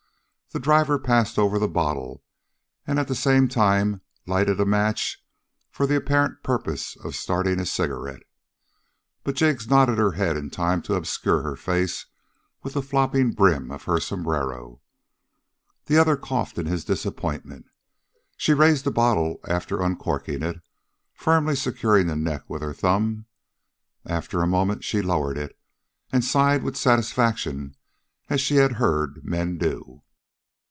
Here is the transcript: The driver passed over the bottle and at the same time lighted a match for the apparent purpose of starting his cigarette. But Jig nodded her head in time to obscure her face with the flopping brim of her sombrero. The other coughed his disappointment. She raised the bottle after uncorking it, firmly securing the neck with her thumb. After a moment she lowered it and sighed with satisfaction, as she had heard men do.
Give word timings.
The 0.53 0.59
driver 0.59 0.99
passed 0.99 1.39
over 1.39 1.57
the 1.57 1.69
bottle 1.69 2.25
and 2.85 2.99
at 2.99 3.07
the 3.07 3.15
same 3.15 3.47
time 3.47 4.01
lighted 4.27 4.59
a 4.59 4.65
match 4.65 5.23
for 5.71 5.87
the 5.87 5.95
apparent 5.95 6.43
purpose 6.43 6.97
of 6.97 7.15
starting 7.15 7.57
his 7.57 7.71
cigarette. 7.71 8.23
But 9.23 9.35
Jig 9.35 9.69
nodded 9.69 9.97
her 9.97 10.11
head 10.11 10.35
in 10.35 10.49
time 10.49 10.81
to 10.81 10.95
obscure 10.95 11.41
her 11.43 11.55
face 11.55 12.07
with 12.63 12.73
the 12.73 12.81
flopping 12.81 13.31
brim 13.31 13.71
of 13.71 13.83
her 13.83 14.01
sombrero. 14.01 14.81
The 15.85 15.97
other 15.97 16.17
coughed 16.17 16.57
his 16.57 16.83
disappointment. 16.83 17.67
She 18.35 18.53
raised 18.53 18.83
the 18.83 18.91
bottle 18.91 19.39
after 19.47 19.81
uncorking 19.81 20.43
it, 20.43 20.59
firmly 21.13 21.55
securing 21.55 22.07
the 22.07 22.17
neck 22.17 22.43
with 22.49 22.61
her 22.61 22.73
thumb. 22.73 23.25
After 24.05 24.41
a 24.41 24.47
moment 24.47 24.83
she 24.83 25.01
lowered 25.01 25.37
it 25.37 25.57
and 26.11 26.25
sighed 26.25 26.61
with 26.61 26.75
satisfaction, 26.75 27.77
as 28.29 28.41
she 28.41 28.57
had 28.57 28.73
heard 28.73 29.23
men 29.23 29.57
do. 29.57 30.01